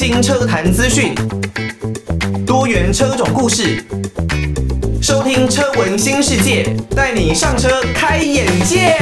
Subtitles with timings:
[0.00, 1.14] 新车坛资讯，
[2.46, 3.84] 多元车种故事，
[5.02, 8.96] 收听车闻新世界，带你上车开眼界。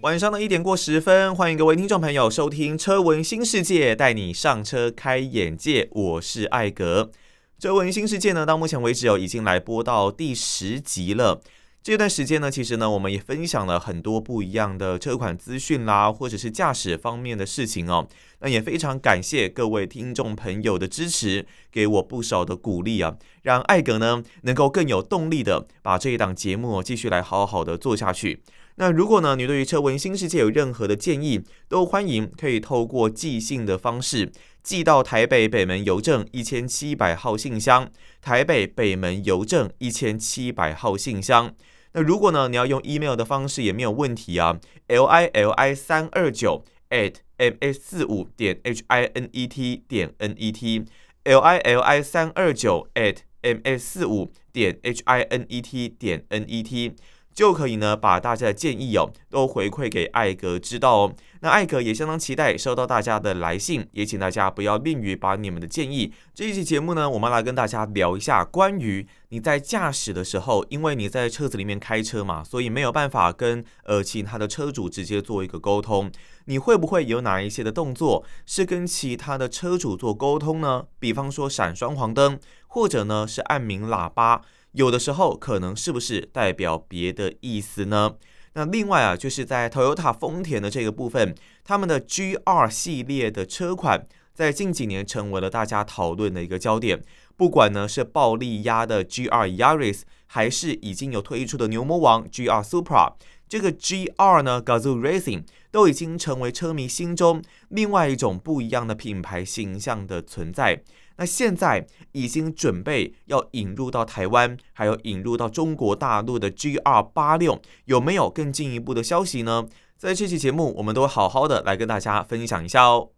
[0.00, 5.88] 晚上的一点过十分，欢迎各位听众朋友收听车闻新世界，带你上车开眼界。
[5.92, 7.12] 我是艾格。
[7.60, 11.40] 车闻新世界呢，到目前为止哦，已经来播到第十集了。
[11.82, 18.06] 这段时间呢，其实呢，我们也分享了很多不一样的车款资讯啦，或者是驾驶方面的事情哦。
[18.40, 28.42] 那也非常感谢各位听众朋友的支持，给我不少的鼓励啊，让艾格呢能够更有动力的把这一档节目继续来好好的做下去。
[28.76, 34.30] 那如果呢，你对于车闻新世界有任何的建议，都欢迎可以透过寄信的方式
[34.62, 41.54] 寄到台北北门邮政一千七百号信箱，台北北门邮政一千七百号信箱。
[41.92, 49.82] 那如果呢，你要用 email 的方式也没有问题啊，l i l i 三二九 at m s 四五点 h i n e t
[49.88, 55.46] 点 n e t，l i l i 三二九 at m s 四五点 h i n
[55.48, 56.94] e t 点 n e t。
[57.40, 61.14] 就可以呢，把大家的建议哦都回馈给艾格知道哦。
[61.40, 66.12] 那艾格也相当期待收到大家的来信，也请大家不要吝于把你们的建议。
[66.34, 76.12] 这一期节目呢，我们来跟大家聊一下关于你在驾驶的时候，因为你在车子里面开车嘛，所以没有办法跟呃其他的车主直接做一个沟通。
[76.44, 80.84] 你会不会有哪一些的动作是跟其他的车主做沟通呢？
[80.98, 84.42] 比方说闪双黄灯，或者呢是按鸣喇叭。
[84.72, 88.14] 有的时候可能是不是代表别的意思呢？
[88.54, 97.02] 那另外啊，就是在 Toyota 丰田的这个部分，他们的 GR 系列的车款在近几年成为了大家讨论的一个焦点。
[97.36, 103.14] 不管呢是暴力压的 GR Yaris，还是已经有推出的牛魔王 GR Supra，
[103.48, 110.82] 这个 GR 呢 Gazoo Racing 都已经成为车迷心中另外一种不一样的品牌形象的存在。
[111.20, 119.66] 那现在已经准备要引入到台湾，还有引入到中国大陆的 G 二八六有没有更进一步的消息呢？
[119.98, 123.10] 在这期节目，我们都会好好的来跟大家分享一下哦。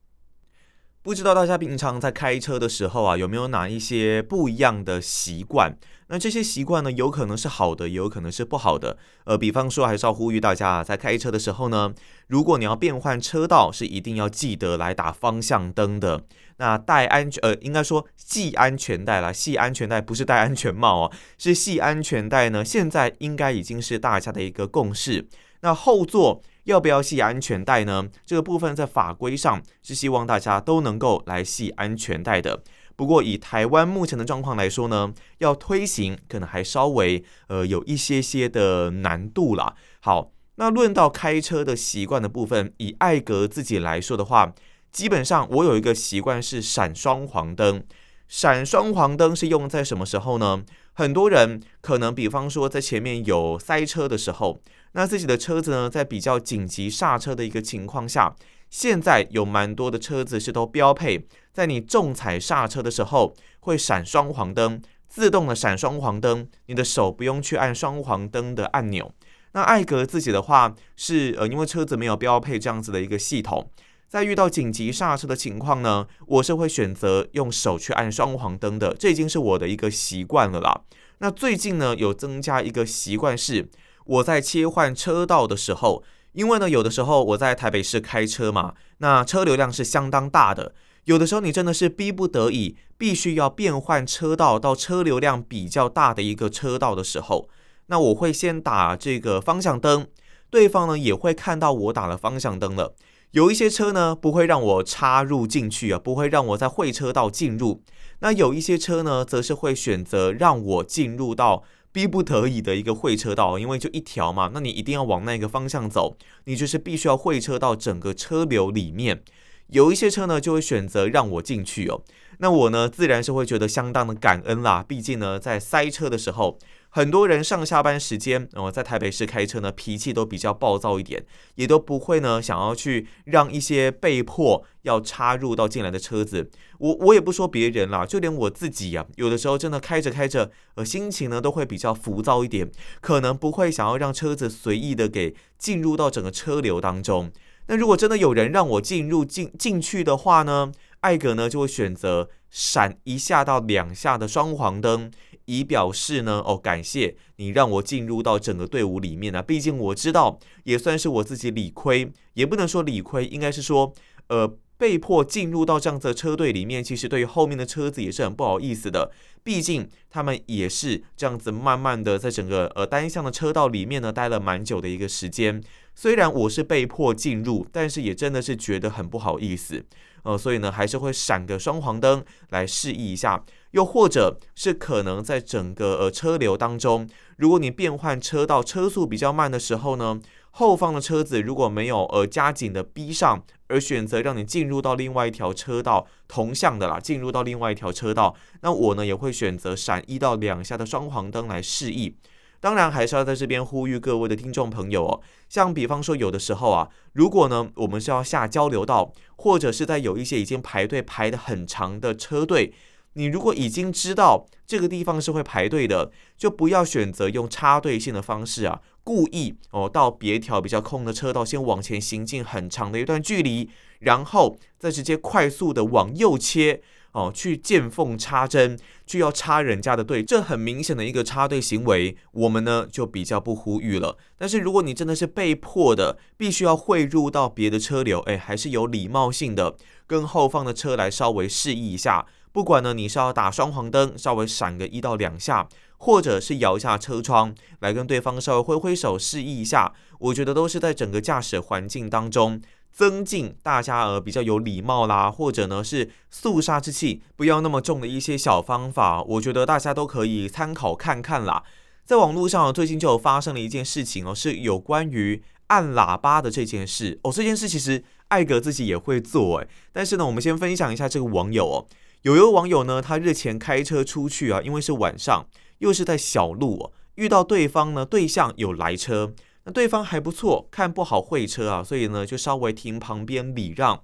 [1.04, 5.76] 不知道大家平常在开车的时候啊，有没有哪一些不一样的习惯？
[6.06, 8.96] 那这些习惯呢，有可能是好的，也有可能是不好的。
[9.24, 11.92] 呃，比方说，还是要呼吁大家在开车的时候呢，
[12.28, 16.22] 如果你要变换车道，是一定要记得来打方向灯的。
[16.58, 22.64] 那戴安全，呃，应该说系安全带啦，系安全带不是戴安全帽哦，是系安全带呢。
[22.64, 25.26] 现在应该已经是大家的一个共识。
[25.62, 28.08] 那后座要不要系安全带呢？
[28.24, 32.62] 这个部分在法规上是希望大家都能够来系安全带的。
[32.94, 39.74] 不过，以台湾目前的状况来说呢，要推行可能还稍微呃有一些些的难度啦。
[40.00, 44.54] 好，那论到开车的习惯的部分，以艾格自己来说的话，
[44.92, 47.82] 基本上我有一个习惯是闪双黄灯。
[48.28, 50.62] 闪双黄灯是用在什么时候呢？
[50.94, 54.60] 很多人可能比方说在前面有塞车的时候，
[54.92, 58.34] 那自己的车子呢在比较紧急刹车的一个情况下。
[58.70, 64.80] 现在有蛮多的车子是都标配，在你重踩刹车的时候会闪双黄灯，
[65.10, 69.12] 自动的闪双黄灯，你的手不用去按双黄灯的按钮。
[69.52, 73.70] 那艾格自己的话是呃，因为车子没有标配这样子的一个系统，
[74.08, 80.80] 在遇到紧急刹车的情况呢，我是会选择用手去按双黄灯的，这已经是我的一个习惯了啦。
[81.18, 83.68] 那最近呢，有增加一个习惯是，
[84.06, 86.02] 我在切换车道的时候。
[86.32, 90.74] 因为呢，有的时候我在台北市开车嘛，那车流量是相当大的。
[91.04, 97.50] 有的时候你真的是逼不得已，必须要变换车道到车流量比较大的一个车道的时候，
[97.88, 100.06] 那我会先打这个方向灯，
[100.48, 102.94] 对方呢也会看到我打了方向灯了。
[103.32, 107.82] 有一些车呢不会让我插入进去啊，不会让我在会车道进入。
[108.20, 111.62] 那有一些车呢，则是会选择让我进入到。
[111.92, 119.22] 逼不得已的一个会车道，因为就一条嘛，那你一定要往那个方向走，你就是必须要会车到整个车流里面。
[119.68, 122.02] 有一些车呢，就会选择让我进去哦。
[122.38, 124.84] 那我呢，自然是会觉得相当的感恩啦。
[124.86, 126.58] 毕竟呢，在塞车的时候。
[126.94, 131.24] 很多人上下班时间，我、呃、在台北市开车呢，脾气都比较暴躁一点，
[131.54, 136.50] 也都不会呢想要去让一些被迫要插入到进来的车子。
[136.78, 147.32] 我我也不说别人啦，就连我自己呀、啊，有的时候真的开着开着，呃，心情呢都会比较浮躁一点，可能不会想要让车子随意的给进入到整个车流当中。
[147.68, 155.10] 那如果真的有人让我进入进进去的话呢，艾格呢就会选择闪一下到两下的双黄灯。
[155.46, 159.42] 以表示呢，哦，感谢你让我进入到整个队伍里面呢、啊。
[159.42, 163.92] 毕竟我知道，也算是我自己理亏，也不能说理亏，应该是说，
[164.28, 164.58] 呃。
[164.78, 169.12] 被迫进入到这样子的车队里面，其实对于后面的车子也是很不好意思的。
[169.44, 175.62] 毕竟他们也是这样子慢慢的在整个呃单向的车道里面呢待了蛮久的一个时间。
[175.94, 179.84] 虽然我是被迫进入，但是也真的是觉得很不好意思。
[180.24, 190.20] 呃，所以呢还是会闪个双黄灯来示意一下，又或者是可能在整个呃车流当中，如果你变换车道车速比较慢的时候呢，
[190.52, 202.16] 后方的车子如果没有呃加紧的逼上，而选择让你进入到另外一条车道同向的啦，进入到另外一条车道，那我呢也会选择闪一到两下的双黄灯来示意。
[202.60, 212.74] 当然还是要在这边呼吁各位的听众朋友哦，像比方说有的时候啊，如果呢我们是要下交流道，或者是在有一些已经排队排得很长的车队。
[213.14, 223.68] 你如果已经知道这个地方是会排队的，就不要选择用插队性的方式啊，故意哦到别条比较空的车道先往前行进很长的一段距离，
[224.00, 226.80] 然后再直接快速的往右切
[227.12, 234.16] 哦，去见缝插针，去要插人家的队，这很明显的一个插队行为，我们呢就比较不呼吁了。
[234.38, 239.76] 但是如果你真的是被迫的，必须要汇入到别的车流，哎，还是有礼貌性的
[240.06, 242.26] 跟后方的车来稍微示意一下。
[242.52, 245.66] 不管呢，你是要打双黄灯，稍微闪个一到两下，
[245.96, 252.60] 或者是摇一下车窗来跟对方稍微挥挥手示意一下，我觉得都是在整个驾驶环境当中
[252.92, 261.62] 增进大家呃比较有礼貌啦，或者呢是肃杀之气不要那么重的一些小方法，我觉得大家都可以参考看看啦。
[262.04, 267.32] 在网络上最近就发生了一件事情哦，是有关于按喇叭的这件事哦。
[267.32, 271.86] 这件事其实艾格自己也会做诶，但是呢，我们先分享一下这个网友哦。
[272.22, 275.44] 有一位网友呢，他日前开车出去啊，因为是晚上，
[275.78, 279.34] 又是在小路，遇到对方呢，对象有来车，
[279.64, 284.00] 那对方还不错，看不好会车啊，所以呢就稍微停旁边礼让。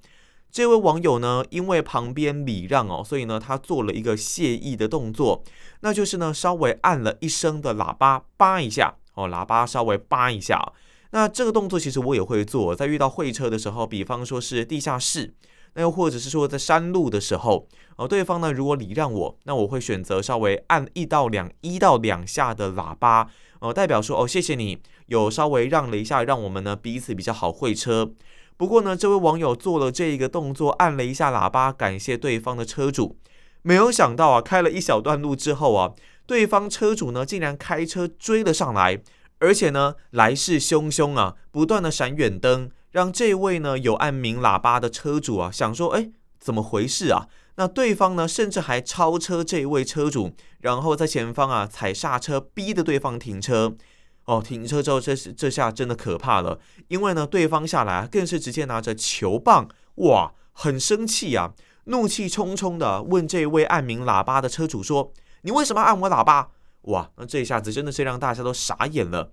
[0.51, 5.45] 这位网友呢，因为旁边礼让哦，所以呢他做了一个谢意的动作，
[5.83, 10.73] 那就是呢稍微按了一声的喇叭，叭一下哦，喇叭稍微叭一下。
[11.13, 15.35] 那这个动作其实我也会做，在遇到会车的时候，比方说是地下室。
[15.79, 23.29] 那又或者是说在山路的时候，呃，对方呢如果礼让我，那我会选择稍微按一到两一到两下的喇叭，
[23.61, 24.77] 呃，代表说哦谢谢你
[25.07, 28.11] 有稍微让了一下，让我们呢彼此比较好会车。
[28.57, 33.17] 不过呢，这位网友做了这一个动作，按了一下喇叭，感谢对方的车主。
[33.63, 35.93] 没有想到啊，开了一小段路之后啊，
[36.27, 39.01] 对方车主呢竟然开车追了上来，
[39.39, 42.69] 而且呢来势汹汹啊，不断的闪远灯。
[42.91, 47.29] 让这位呢有按鸣喇叭的车主啊想说，哎，怎么回事啊？
[47.57, 53.77] 那对方呢甚至还超车这位车主，然后在前方啊踩刹车，逼得对方停车。
[54.25, 61.53] 哦，停车之后，这是这下真的可怕了，因为呢对方下来更是直接拿着球棒，哇，很生气啊，
[61.85, 65.13] 怒气冲冲的问这位按鸣喇叭的车主说
[65.43, 66.51] ：“你为什么按我喇叭？”
[66.83, 69.33] 哇，那这下子真的是让大家都傻眼了。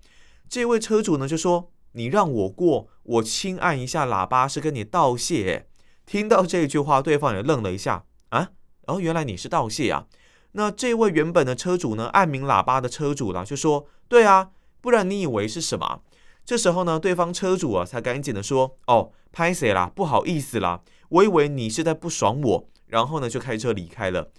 [0.50, 1.72] 这位车主呢就说。
[1.96, 5.68] 你让我过，我轻按一下喇叭是跟你道谢。
[6.06, 8.50] 听到这句话，对方也愣了一下啊，
[8.88, 10.06] 哦，原来你是道谢啊。
[10.52, 16.02] 那这位原本的车主呢，按鸣喇叭的车主呢，就说：对啊，不然你以为是什么？
[16.46, 24.32] 这时候呢，对方车主啊，才赶紧的说：哦，拍谁啦，不好意思啦，我以为你是在不爽我，然后呢，就开车离开了。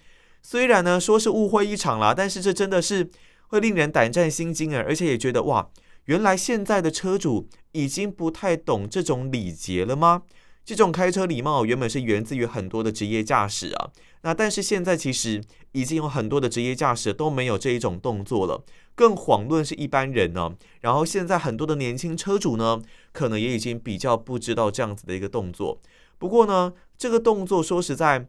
[0.42, 3.10] 虽然呢，说是误会一场啦，但是这真的是
[3.48, 5.70] 会令人胆战心惊啊，而且也觉得哇。
[6.06, 10.22] 原来现在的车主已经不太懂这种礼节了吗？
[10.64, 13.90] 这种开车礼貌原本是源自于很多的职业驾驶啊，
[14.22, 15.40] 那但是现在其实
[15.72, 18.64] 已经有很多的职业驾驶都没有这一种动作了，
[18.96, 20.56] 更遑论是一般人呢。
[20.80, 22.82] 然后现在很多的年轻车主呢，
[23.12, 25.80] 可能也已经比较不知道这样子的一个动作。
[26.18, 28.26] 不过呢，这个动作说实在。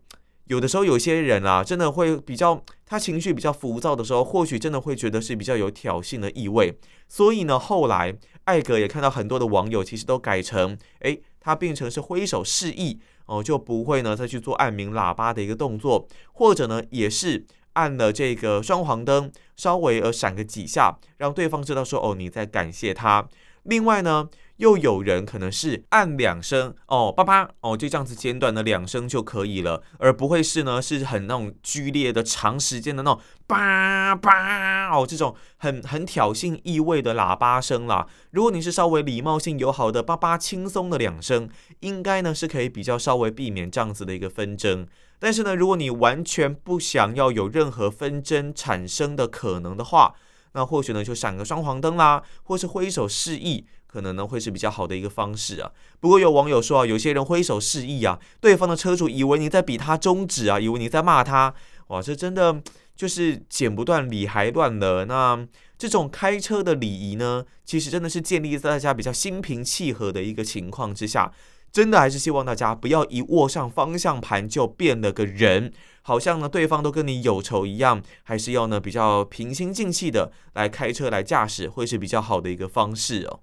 [0.47, 6.77] 有的时候，有些人啊，真的会比较，他情绪比较浮躁的时候，或许真的会觉得是比较有挑衅的意味。
[7.07, 23.27] 所以呢，后来艾格也看到很多的网友其实都改成，诶，他变成是挥手示意哦，就不会呢再去做按鸣喇叭的一个动作，或者呢也是按了这个双黄灯，稍微呃闪个几下，让对方知道说哦你在感谢他。
[23.63, 38.07] 另外呢，又有人可能是按两声哦，叭叭哦，就这样子简短的两声就可以了，而不会是呢是很那种剧烈的长时间的那种叭叭哦，这种很很挑衅意味的喇叭声啦。
[38.31, 41.47] 如果你是稍微礼貌性友好的叭叭轻松的两声，
[41.81, 44.87] 应该呢是可以比较稍微避免这样子的一个纷争。
[45.19, 50.13] 但是呢，如果你完全不想要有任何纷争产生的可能的话，
[50.53, 55.71] 那或许呢就闪个双黄灯啦，或是挥手示意，可能呢会是比较好的一个方式啊。
[55.99, 61.53] 不过有网友说啊，有些人挥手示意啊，对方的车主以为你在比他中指啊，以为你在骂他，
[61.87, 62.61] 哇，这真的
[62.95, 65.05] 就是剪不断理还乱了。
[65.05, 71.31] 那这种开车的礼仪呢，其实真的是建立在大家比较心平气和的一个情况之下。
[71.69, 83.41] 真的还是希望大家不要一握上方向盘就变了个人，好像呢对方都跟你有仇一样，还是要呢比较平心静气的来开车来驾驶，会是比较好的一个方式哦。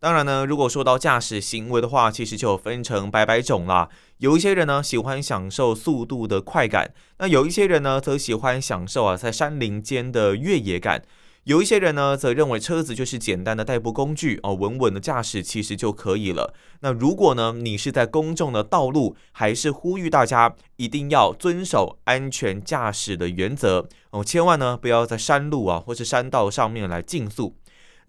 [0.00, 3.90] 当然呢，如果说到驾驶行为的话，其实就分成百百种啦。
[4.16, 11.02] 有一些人呢喜欢享受速度的快感，那有一些人呢则喜欢享受啊在山林间的越野感。
[11.44, 16.54] 有一些人呢，则认为车子就是简单的代步工具哦，稳稳的驾驶其实就可以了。
[16.80, 27.56] 那如果呢，你是在公众的道路，还是呼吁大家一定要遵守安全驾驶的原则哦，千万呢不要在山路啊或是山道上面来竞速。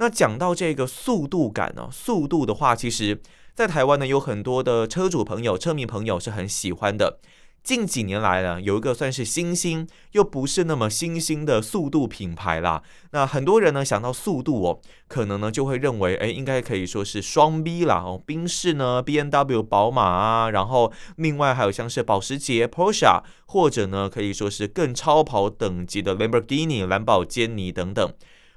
[0.02, 3.22] 那讲到这个速度感呢，速度的话，其实
[3.54, 7.20] 在台湾呢有很多的车主朋友、车迷朋友是很喜欢的。
[7.62, 12.82] 近几年来呢，有一个算是新兴又不是那么新兴的速度品牌啦。
[13.12, 28.12] 那很多人呢想到速度哦，可能呢就会认为，哎，应该可以说是双 B 啦哦，宾士呢，BMW、宝马啊，然后另外还有像是保时捷、Porsche，或者呢可以说是更超跑等级的 Lamborghini、蓝宝坚尼等等。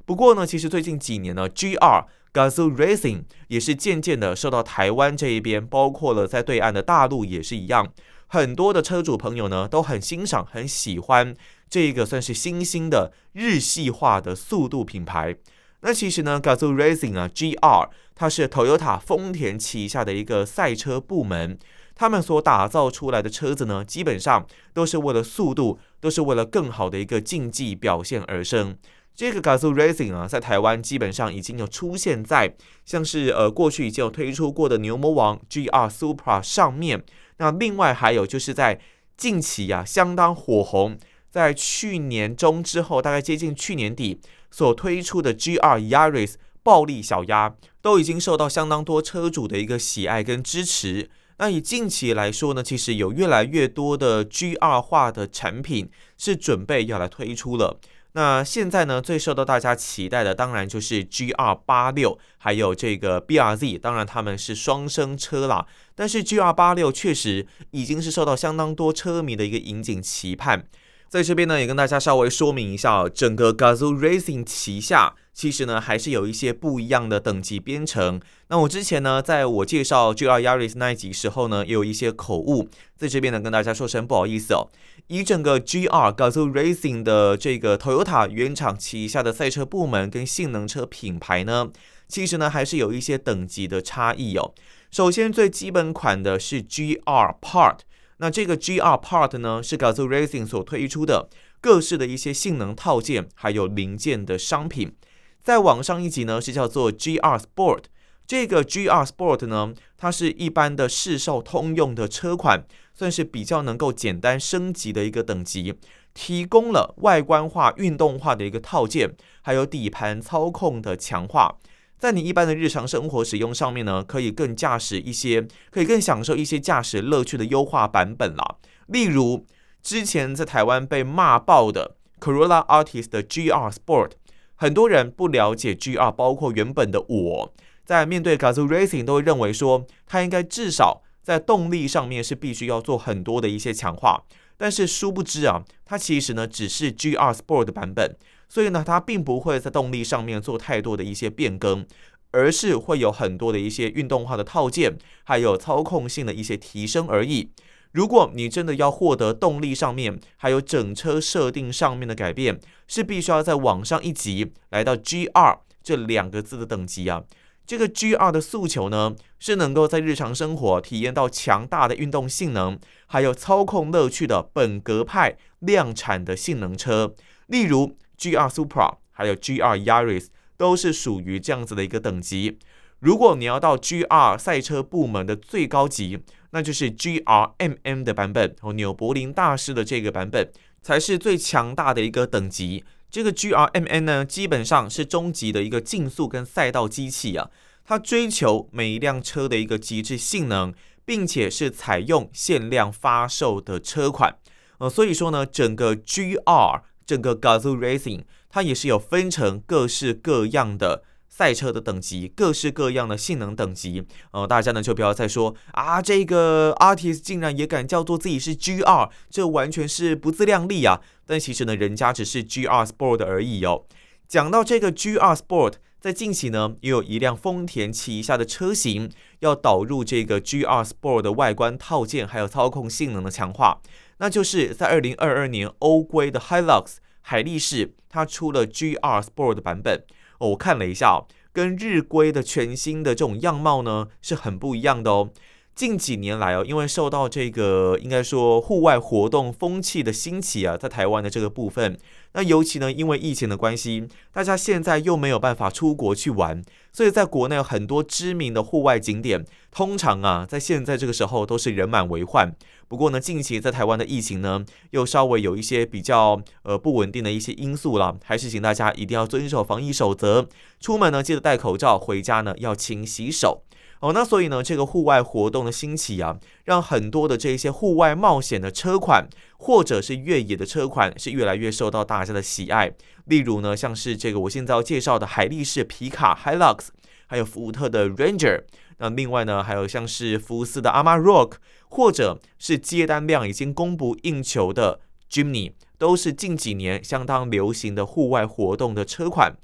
[0.04, 7.92] 不过呢，其实最近几年呢，GR Gazoo Racing 也是渐渐的受到台湾这一边，包括了在对岸的大陆也是一样。
[8.26, 11.34] 很多的车主朋友呢都很欣赏、很喜欢
[11.70, 15.36] 这个算是新兴的日系化的速度品牌。
[15.80, 21.58] 那其实呢，Gazoo Racing 啊，GR 它是 Toyota 丰田旗下的一个赛车部门。
[21.94, 28.76] 他们所打造出来的车子呢，基本上都是为了速度，都是为了更好的一个竞技表现而生。
[29.14, 32.54] 这个 gas Racing 啊，在台湾基本上已经有出现在
[32.84, 37.04] 像是呃过去已经有推出过的牛魔王 GR Supra 上面。
[37.36, 38.80] 那另外还有就是在
[39.16, 40.98] 近期啊，相当火红，
[41.30, 51.08] 在去年中之后，大概接近去年底所推出的 GR Yaris 暴力小鸭，都已经受到相当多车主的一个喜爱跟支持。
[51.38, 57.78] 那以近期来说呢，其实有越来越多的 GR 化的产品是准备要来推出了。
[58.16, 65.66] 那现在呢，最受到大家期待的，当然就是 GR 八六，还有这个 BRZ，当然他们是双生车啦。
[65.96, 70.64] 但是 GR 八六确实已经是受到相当多车迷的一个引颈期盼。
[71.08, 75.14] 在这边呢，也跟大家稍微说明一下，整个 Gazoo Racing 旗下。
[75.32, 78.20] 其实呢，还是有一些不一样的等级编程。
[78.46, 84.70] 那我之前呢，在我介绍 GR Yaris 那一集时候呢，也有一些口误，在这边呢跟大家说声不好意思哦。
[85.08, 91.70] 以整个 GR Gazoo Racing 的这个 Toyota 原厂旗下的赛车部门跟性能车品牌呢，
[92.08, 94.54] 其实呢还是有一些等级的差异哦。
[94.90, 97.80] 首先最基本款的是 GR Part，
[98.18, 101.28] 那这个 GR Part 呢是 Gazoo Racing 所推出的
[101.60, 104.94] 各式的一些性能套件还有零件的商品。
[105.42, 107.82] 再往上一级呢，是叫做 GR Sport。
[108.26, 115.74] 这个 GR Sport 呢，它是一般的市售通用的车款，算是比较能够简单升级的一个等级，
[116.14, 119.10] 提供了外观化、运动化的一个套件，
[119.42, 121.58] 还有底盘操控的强化。
[121.98, 128.56] 在你一般的日常生活使用上面呢，可以更驾驶一些，可以更享受一些驾驶乐趣的优化版本啦。
[128.86, 129.44] 例如
[129.82, 134.12] 之前在台湾被骂爆的 Corolla Artist 的 GR Sport。
[134.56, 137.52] 很多人不了解 GR，包括原本的我
[137.84, 144.22] 在面对 Gazoo Racing 都会认为说，它应该至少在动力上面是必须要做很多的一些强化。
[144.56, 148.14] 但是殊不知啊，它其实呢只是 GR Sport 的版本，
[148.48, 151.84] 所以呢它并不会在动力上面做太多的一些变更，
[152.30, 157.50] 而是会有很多的一些运动化的套件，还有操控性的一些提升而已。
[157.90, 167.24] 如果你真的要获得动力上面，还有整车设定上面的改变，是必须要再往上一级，来到 GR 这两个字的等级啊。
[167.66, 177.14] 这个 GR 的诉求呢，是能够在日常生活体验到强大的运动性能，还有操控乐趣的本格派量产的性能车。
[177.46, 182.58] 例如 GR Supra，还有 GR Yaris，都是属于这样子的一个等级。
[183.00, 192.84] 如果你要到 GR 赛车部门的最高级，那就是 GRMM 的版本和，纽柏林大师的这个版本才是最强大的一个等级。
[193.14, 197.48] 这个 GRMN 呢，基本上是终极的一个竞速跟赛道机器啊，
[197.84, 204.36] 它追求每一辆车的一个极致性能，并且是采用限量发售的车款。
[204.78, 211.04] 呃，所以说呢，整个 GR 整个 Gazoo Racing 它也是有分成各式各样的。
[211.36, 221.00] 赛车的等级，各式各样的性能等级，呃，大家呢就不要再说啊，这个 Artist 竟然也敢叫做自己是 GR，这完全是不自量力啊！
[221.26, 223.84] 但其实呢，人家只是 GR Sport 而已哦。
[224.28, 229.10] 讲到这个 GR Sport，在近期呢，也有一辆丰田旗下的车型
[229.40, 233.80] 要导入这个 GR Sport 的外观套件，还有操控性能的强化，
[234.18, 240.04] 那就是在二零二二年欧规的 Hilux 海力士，它出了 GR Sport 的版本。
[240.50, 245.30] 我看了一下，跟日规的全新的这种样貌呢，是很不一样的哦。
[245.74, 251.98] 近几年来哦，因为受到这个应该说户外活动风气的兴起啊，在台湾的这个部分，
[252.32, 256.62] 那尤其呢，因为疫情的关系，大家现在又没有办法出国去玩，
[256.92, 262.54] 所以在国内有很多知名的户外景点，通常啊，在现在这个时候都是人满为患。
[262.86, 270.46] 不过呢，近期在台湾的疫情呢，又稍微有一些比较呃不稳定的一些因素了，还是请大家一定要遵守防疫守则，
[270.78, 273.62] 出门呢记得戴口罩，回家呢要勤洗手。
[274.04, 282.92] 哦，那所以呢，这个户外活动的兴起啊，让很多的这些户外冒险的车款，或者是越野的车款，是越来越受到大家的喜爱。
[283.24, 286.88] 例如呢，像是这个我现在要介绍的海力士皮卡 Hilux，
[287.28, 288.64] 还有福特的 Ranger。
[288.98, 291.52] 那另外呢，还有像是福斯的 Amarok，
[291.88, 299.54] 或者是接单量已经供不应求的 Jimny，都是近几年相当流行的户外活动的车款。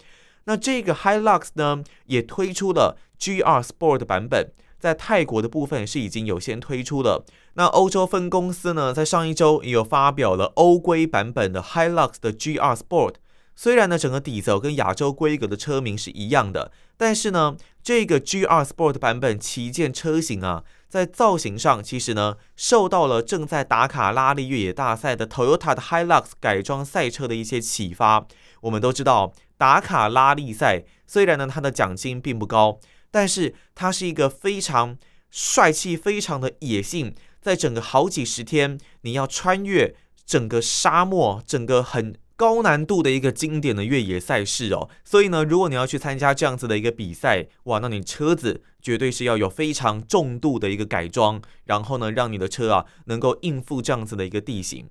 [0.44, 7.24] 那这个 Hilux 呢，也推出了 GR Sport 版本，在泰国的部分是已经有先推出了。
[7.54, 13.16] 那欧洲分公司呢，在上一周也有发表了欧规版本的 Hilux 的 GR Sport。
[13.54, 28.26] 虽然呢，整个底子跟亚洲规格的车名是一样的，但是呢，这个 GR Sport 版本旗舰车型啊，在造型上其实呢，受到了正在打卡拉力越野大赛的 Toyota 的 Hilux 改装赛车的一些启发。
[28.62, 29.34] 我们都知道。
[29.60, 34.96] 打卡拉力赛虽然呢，它的奖金并不高，但是它是一个非常
[35.30, 39.94] 帅气、非常的野性，在整个好几十天，你要穿越
[40.24, 44.88] 整个沙漠，整个很高难度的一个经典的越野赛事哦。
[45.04, 54.88] 所以呢，如果你要去参加这样子的一个比赛，哇，那你车子绝对是要有非常重度的一个改装，然后呢，让你的车啊能够应付这样子的一个地形。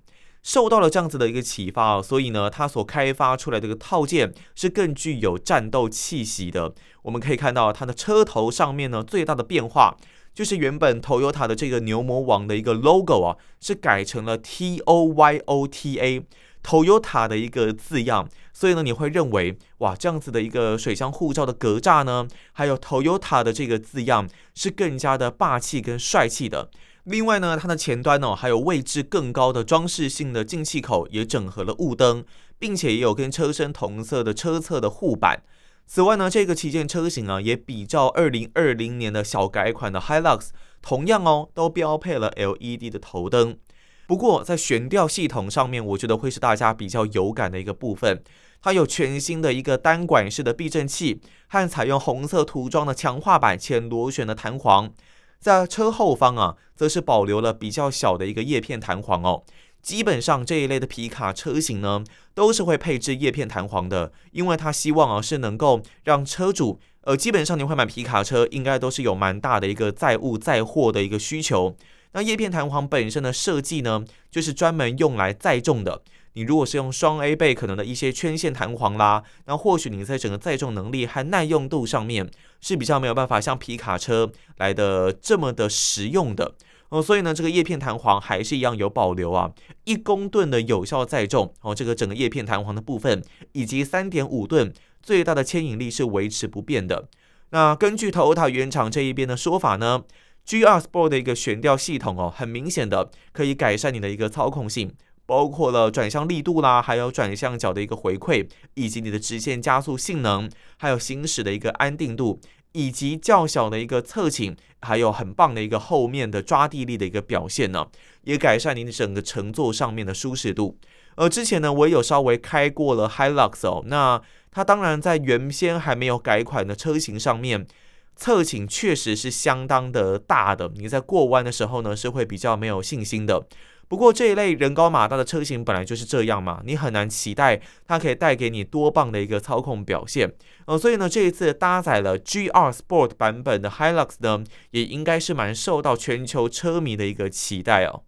[0.49, 6.73] 受到了这样子的一个启发哦，所以呢，它所开发出来的一个套件是更具有战斗气息的。
[7.03, 9.95] 我们可以看到它的车头上面呢，最大的变化
[10.33, 16.25] 就是原本 Toyota 的这个牛魔王的一个 logo 啊，是改成了 T O Y O T A
[16.63, 18.27] Toyota 的一个字样。
[18.51, 26.71] 所以呢，你会认为哇，这样子的一个水箱护罩的格栅呢，还有 Toyota 的这个字样是更加的霸气跟帅气的。
[27.05, 32.23] 另外呢，它的前端呢，还有位置更高的装饰性的进气口，也整合了雾灯，
[32.59, 35.41] 并且也有跟车身同色的车侧的护板。
[35.87, 40.49] 此外呢，这个旗舰车型啊，也比照二零二零年的小改款的 Hilux，
[40.81, 43.57] 同样哦，都标配了 LED 的头灯。
[44.05, 48.21] 不过在悬吊系统上面，我觉得会是大家比较有感的一个部分。
[48.61, 54.91] 它有全新的一个单管式的避震器，和采用红色涂装的强化版且螺旋的弹簧。
[55.39, 59.43] 在车后方啊，则是保留了比较小的一个叶片弹簧哦。
[59.81, 71.75] 基本上这一类的皮卡车型呢，都是会配置叶片弹簧的，因为它希望啊是能够让车主，呃，基本上你会买皮卡车，应该都是有蛮大的一个载物载货的一个需求。
[72.11, 76.01] 那叶片弹簧本身的设计呢，就是专门用来载重的。
[76.39, 86.55] 你如果是用双 A 倍可能的一些圈线弹簧啦，那或许你在整个载重能力和耐用度上面是比较没有办法像皮卡车来的这么的实用的
[86.87, 87.01] 哦。
[87.01, 89.51] 所以呢，这个叶片弹簧还是一样有保留啊，
[89.83, 93.21] 一公吨的有效载重哦，这个整个叶片弹簧的部分
[93.51, 94.71] 以及三点五吨
[95.03, 97.09] 最大的牵引力是维持不变的。
[97.49, 100.05] 那根据 Toyota 原厂这一边的说法呢
[100.47, 104.93] ，GR Sport 的一个悬吊系统哦，很明显的可以改善你的一个操控性。
[105.29, 117.85] 包括了转向力度啦，还有转向角的一个回馈，以及你的直线加速性能，还有行驶的一个安定度，以及较小的一个侧倾，还有很棒的一个后面的抓地力的一个表现呢，
[118.23, 120.79] 也改善你整个乘坐上面的舒适度。
[121.15, 127.67] 而之前呢，我也有稍微开过了 Hilux 哦，那它当然在原先还没有改款的车型上面。
[128.15, 133.47] 侧倾确实是相当的大的，你在过弯的时候呢，是会比较没有信心的。
[133.89, 140.31] 不过这一类人高马大的车型本来就是这样嘛，你很难期待它可以带给你多棒的一个操控表现。
[140.67, 148.03] 呃，所以呢，这一次搭载了 GR Sport 版本的 Hilux 呢，也应该是蛮受到全球车迷的一个期待哦。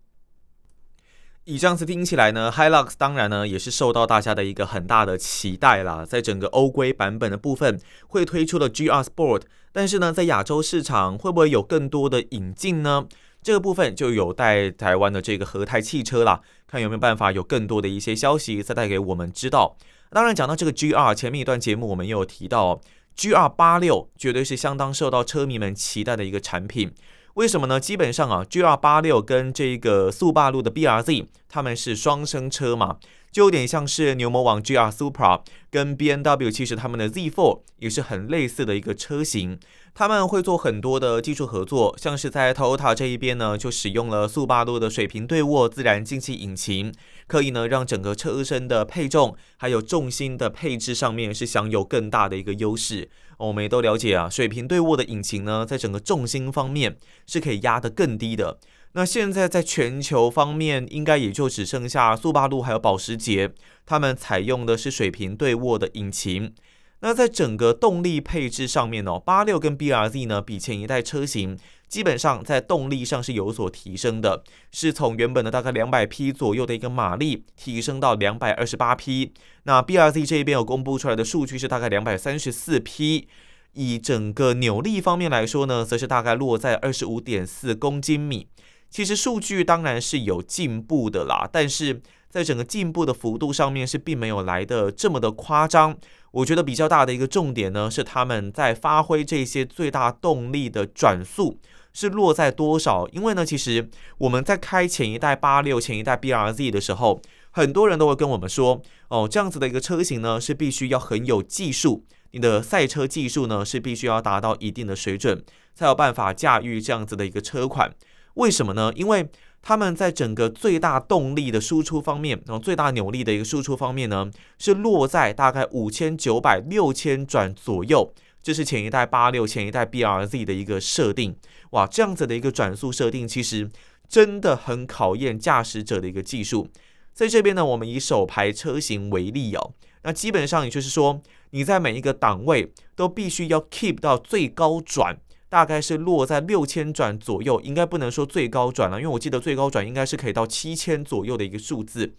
[1.45, 6.05] 以这样子听起来呢，Hilux 当然呢也是受到大家的一个很大的期待啦。
[6.05, 9.41] 在整个欧规版本的部分会推出的 GR Sport，
[9.71, 13.07] 但是呢，在亚洲市场会不会有更多的引进呢？
[13.41, 19.75] 这个部分就有待台湾的这个和泰汽车啦，看有没有办法有更多的一些消息再带给我们知道。
[20.11, 22.81] 当然，讲到这个 GR，前面一段节目我们也有提到
[23.17, 26.93] ，GR 八六绝对是相当受到车迷们期待的一个产品。
[27.35, 27.79] 为什么呢？
[27.79, 32.97] 基本上啊，GR 八六跟这个速霸路的 BRZ，他们是双生车嘛，
[33.31, 39.57] 就有点像是牛魔王 GR Supra 跟 BMW，其实他们的 Z4 也是很类似的一个车型。
[39.93, 46.93] 他们会做很多的技术合作，像是在 Toyota 这一边呢，就使用了速霸陆的水平对卧自然进气引擎，
[47.27, 53.09] 可以呢让整个车身的配重还有重心的配置上面是享有更大的一个优势。
[53.37, 58.59] 我们也都了解啊，水平对卧的引擎呢，在整个重心方面是可以压得更低的。
[58.93, 63.53] 那现在在全球方面，应该也就只剩下速八路还有保时捷，
[63.85, 66.53] 他们采用的是水平对卧的引擎。
[66.99, 79.33] 那在整个动力配置上面呢，八六跟 BRZ 呢，比前一代车型基本上在动力上是有所提升的，是从原本的大概两百匹左右的一个马力提升到两百二十八匹。
[79.63, 83.27] 那 BRZ 这边有公布出来的数据是大概两百三十四匹，
[83.73, 88.47] 以整个扭力方面来说呢，则是大概落在二十五点四公斤米。
[88.91, 95.97] 其实数据当然是有进步的啦，但是在整个进步的幅度上面是并没有来的这么的夸张。
[96.31, 101.59] 我觉得比较大的一个重点呢，是他们在发挥这些最大动力的转速
[101.93, 103.07] 是落在多少？
[103.09, 115.43] 因为呢，其实我们在开前一代八六、前一代 BRZ 的时候，很多人都会跟我们说，哦，这样子的一个车型呢，是必须要很有技术，你的赛车技术呢是必须要达到一定的水准，
[115.75, 117.93] 才有办法驾驭这样子的一个车款。
[118.35, 118.91] 为什么呢？
[118.95, 119.27] 因为
[119.61, 128.13] 他们在整个最大动力的输出方面，然后最大扭力的一个输出方面呢，是落在大概五千九百六千转左右。
[128.41, 131.35] 这是前一代八六、前一代 BRZ 的一个设定。
[131.71, 133.69] 哇，这样子的一个转速设定，其实
[134.09, 136.67] 真的很考验驾驶者的一个技术。
[137.13, 145.19] 在这边呢，我们以手排车型为例哦，那基本上也就是说，你在每一个档位都必须要 keep 到最高转。
[145.51, 152.13] 大概是落在六千转左右，应该不能说最高转了，因为我记得最高转应该是可以到七千左右的一个数字。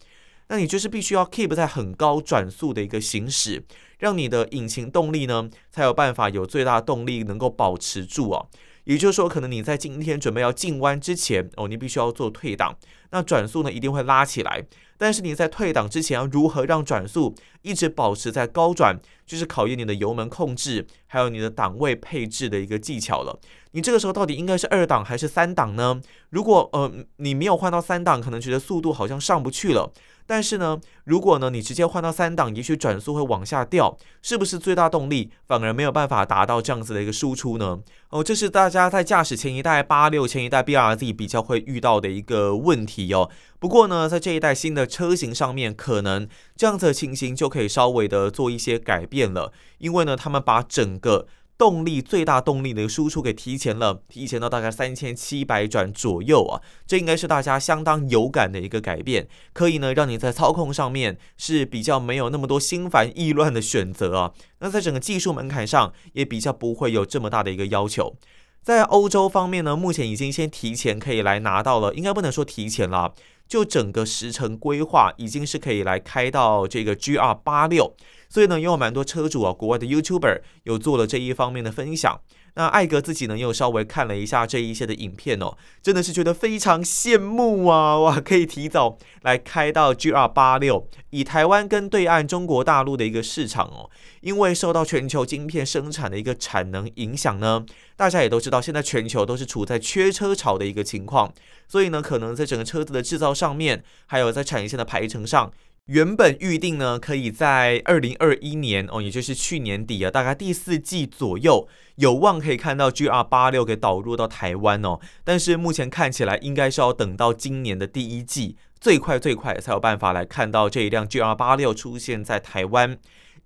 [0.49, 3.65] 那你就是必须要 keep 在很高转速的一个行驶，
[4.01, 8.47] 让你的引擎动力呢才有办法有最大动力能够保持住哦。
[8.85, 12.77] 也就是说，可能你在今天准备要进弯之前哦，你必须要做退档，
[13.13, 14.63] 那转速呢一定会拉起来。
[15.03, 23.37] 但是你在退档之前要如何让转速一直保持在高转，就是考验你的油门控制，还有你的档位配置的一个技巧了。
[23.73, 26.01] 你这个时候到底应该是二档还是三档呢？
[26.31, 29.93] 如果呃你没有换到三档，可能觉得速度好像上不去了。
[30.33, 37.81] 但是呢，如果呢你直接换到三档，也许转速会往下掉，是不是最大动力反而没有办法达到这样子的一个输出呢？
[38.09, 43.29] 哦，这是大家在驾驶前一代八六、前一代 BRZ 比较会遇到的一个问题哦。
[43.59, 51.27] 不过呢，在这一代新的车型上面，可能这样子的情形就可以稍微的做一些改变了，因为呢，他们把整个
[51.59, 64.33] 动力最大动力的输出给提前了，提前到大概三千七百转左右啊，这应该是大家相当有感的一个改变，可以呢让你在操控上面是比较没有那么多心烦意乱的选择啊。
[64.59, 68.17] 那在整个技术门槛上也比较不会有这么大的一个要求。
[68.63, 73.13] 在欧洲方面呢，目前已经先提前可以来拿到了，应该不能说提前了，
[73.49, 77.93] 就整个时程规划已经是可以来开到这个 GR 八六。
[78.29, 82.21] 所以呢，也有蛮多车主啊，国外的 YouTuber 有做了这一方面的分享。
[82.55, 87.99] 那艾格自己呢，又稍微看了一下这一些的影片哦，真的是觉得非常羡慕啊！
[87.99, 93.89] 哇，可以提早来开到 GR 八六，以台湾跟对岸中国大陆的一个市场哦，
[94.21, 97.65] 因为受到全球晶片生产的一个产能影响呢，
[97.97, 101.33] 大家也都知道，现在全球都是处在缺车潮的一个情况，
[101.67, 105.51] 所以呢，可能在整个车子的制造上面，还有在产业线的排程上。
[105.87, 111.67] 原本预定呢，可以在二零二一年哦，也就是去年底啊，大概第四季左右，
[111.97, 115.01] 有望可以看到 GR 八六给导入到台湾哦。
[115.25, 122.97] 但是目前看起来，应该是要等到今年的第一季，最快最快才有办法来看到这一辆 GR 八六出现在台湾。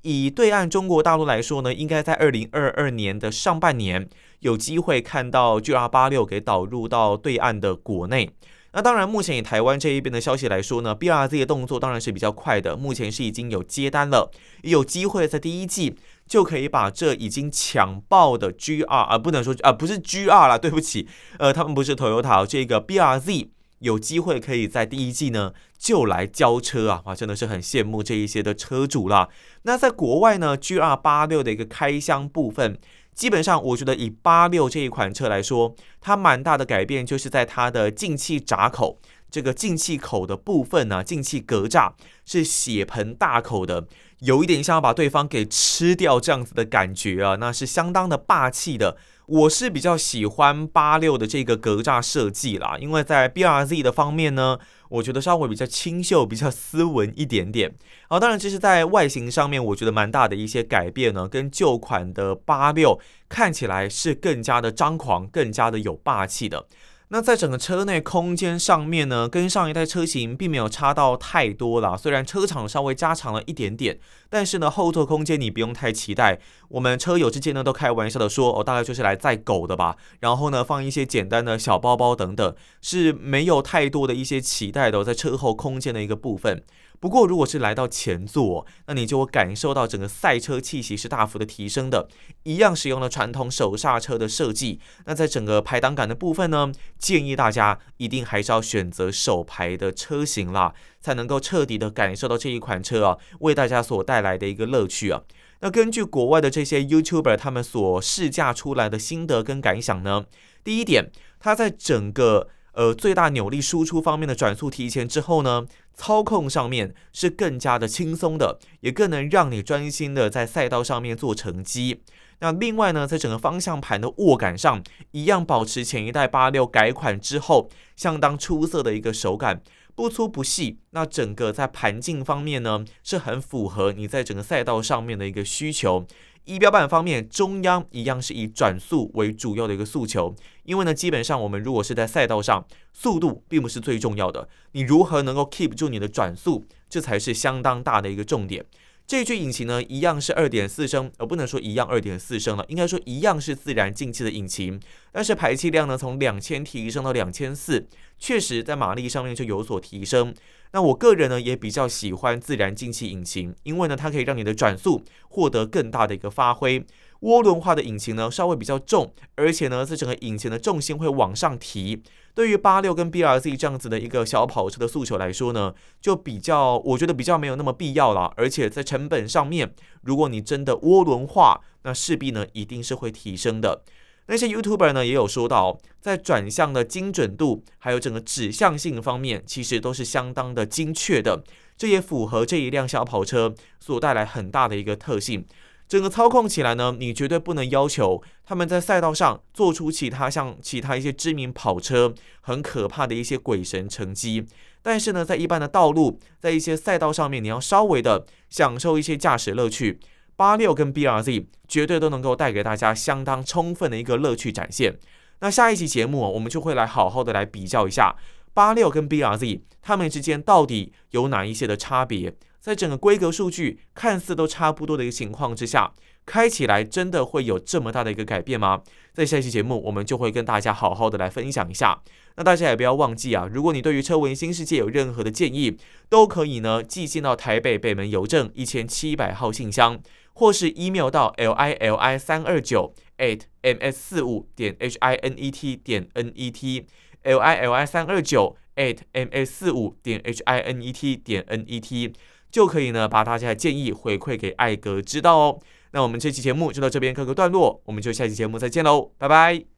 [0.03, 4.07] 以对岸中国大陆来说呢，应该在二零二二年的上半年
[4.40, 8.31] 有机会看到 GR 八六给导入到对岸的国内。
[8.77, 15.97] 那当然，目前以台湾这一边的消息来说呢，BRZ 的动作当然是比较快的，目前是已经有接单了，也有机会在第一季
[16.29, 21.09] 就可以把这已经抢爆的 GR 啊，不能说啊，不是 GR 啦，对不起，
[21.39, 29.31] 呃，他们不是 Toyota，这个 BRZ 有机会可以在第一季呢就来交车啊，哇，真的是很羡慕这一些的车主啦。
[29.62, 32.79] 那在国外呢，GR 八六的一个开箱部分。
[33.17, 39.01] 基本上，我觉得以八六这一款车来说，它蛮大的改变就是在它的进气闸口，
[39.31, 41.93] 这个进气口的部分呢，进气格栅
[42.27, 48.99] 是血盆大口的，有一点像要把对方给吃掉这样子的感觉啊，那是相当的霸气的。
[49.27, 54.57] 我是比较喜欢八六的这个格栅设计啦，因为在 BRZ 的方面呢，
[54.89, 57.75] 我觉得稍微比较清秀、比较斯文一点点。
[58.09, 66.67] 好，当然这是在外形上面，我觉得蛮大的一些改变呢，跟旧款的八六看起来是更加的张狂、更加的有霸气的。
[67.09, 71.97] 那在整个车内空间上面呢，跟上一代车型并没有差到太多啦。
[71.97, 76.40] 虽然车长稍微加长了一点点，但是呢，后座空间你不用太期待。
[76.69, 79.97] 我们车友之间呢都开玩笑的说，哦，大概就是来载狗的吧。
[80.19, 86.64] 然后呢，放一些简单的小包包等等，是没有太多的一些期待的，在车后空间的一个部分。
[86.99, 92.09] 不过，如果是来到前座，那你就会感受到整个赛车气息是大幅的提升的。
[92.45, 105.23] 一样使用了传统手刹车的设计，那在整个排档杆的部分呢，建议大家一定还是要选择手排的车型啦，才能够彻底的感受到这一款车啊为大家所带来的一个乐趣啊。
[105.61, 110.27] 那根据国外的这些 YouTuber 他们所试驾出来的心得跟感想呢，
[110.63, 115.67] 第一点，它在整个呃最大扭力输出方面的转速提前之后呢。
[115.99, 122.03] 操控上面是更加的轻松的，也更能让你专心的在赛道上面做成绩。
[122.41, 129.62] 那另外呢，在整个方向盘的握感上，一样保持前一代八六改款之后相当出色的一个手感，
[129.95, 130.81] 不粗不细。
[130.91, 136.07] 那整个在盘径方面呢，是很符合你在整个赛道上面的一个需求。
[136.47, 140.33] 仪表板方面，中央一样是以转速为主要的一个诉求，
[140.63, 148.65] 因为呢，基本上我们如果是在赛道上，速度并不是最重要的，你如何能够 keep 住你的转速，这才是相当大的一个重点。
[149.07, 154.81] 这具引擎呢，一样是二点四升，而不能说一样二点四升了，应该说一样是自然进气的引擎，
[155.12, 157.87] 但是排气量呢，从两千提升到两千四，
[158.19, 160.35] 确实在马力上面就有所提升。
[160.73, 166.85] 那我个人呢，也比较喜欢自然进气引擎，因为呢，它可以让你的转速获得更大的一个发挥。
[167.21, 172.03] 涡轮化的引擎呢，稍微比较重，而且呢，这整个引擎的重心会往上提。
[172.35, 178.33] 对于八六跟 BRZ 这样子的一个小跑车的诉求来说呢，就比较，我觉得比较没有那么必要了。
[178.37, 183.83] 而且在成本上面，如果你真的涡轮化，那势必呢，一定是会提升的。
[184.29, 191.43] 那些 YouTuber 呢，也有说到，在转向的精准度，还有整个指向性方面，其实都是相当的精确的。
[191.79, 195.47] 这也符合这一辆小跑车所带来很大的一个特性。
[195.88, 204.44] 整个操控起来呢，你绝对不能要求他们在赛道上做出其他像其他一些知名跑车很可怕的一些鬼神成绩。
[204.83, 210.01] 但是呢，在一般的道路，在一些赛道上面，你要稍微的享受一些驾驶乐趣。
[210.37, 214.99] 八六跟 BRZ 绝对都能够带给大家相当充分的一个乐趣展现。
[215.40, 218.16] 那下一期节目我们就会来好好的来比较一下
[218.53, 222.35] 八六跟 BRZ 它们之间到底有哪一些的差别。
[222.67, 225.93] 在整个规格数据看似都差不多的一个情况之下，
[226.25, 228.83] 开起来真的会有这么大的一个改变吗？
[229.13, 232.03] 在下一期节目，我们就会跟大家好好的来分享一下。
[232.35, 235.77] 那大家也不要忘记啊，如果你对于车闻新世界有任何的建议，
[236.09, 240.03] 都可以呢寄信到台北北门邮政一千七百号信箱，
[240.33, 245.53] 或是 email 到 l i l i 三二九 at m s 四五点 h i n e
[245.53, 246.85] t 点 n e t
[247.23, 251.45] l i l i 三二九 at m s 四五点 h i n e t 点
[251.47, 252.13] n e t
[252.57, 255.61] 就可以呢，把大家的建议回馈给艾格知道哦。
[255.90, 259.76] 那我们这期节目就到这边告个段落，我们就下期节目再见喽，拜拜。